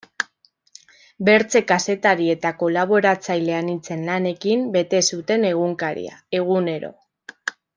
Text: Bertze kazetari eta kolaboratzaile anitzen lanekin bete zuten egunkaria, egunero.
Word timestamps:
Bertze 1.27 1.61
kazetari 1.71 2.29
eta 2.35 2.51
kolaboratzaile 2.63 3.55
anitzen 3.59 4.09
lanekin 4.09 4.67
bete 4.79 5.03
zuten 5.15 5.47
egunkaria, 5.51 6.17
egunero. 6.41 6.95